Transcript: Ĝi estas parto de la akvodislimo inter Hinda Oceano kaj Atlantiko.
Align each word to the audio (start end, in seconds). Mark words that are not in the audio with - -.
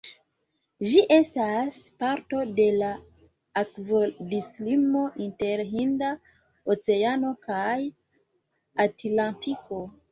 Ĝi 0.91 1.01
estas 1.15 1.77
parto 2.03 2.39
de 2.61 2.65
la 2.79 2.89
akvodislimo 3.63 5.05
inter 5.29 5.65
Hinda 5.77 6.13
Oceano 6.77 7.37
kaj 7.49 7.73
Atlantiko. 8.89 9.85